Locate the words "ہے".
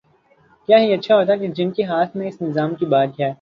3.19-3.29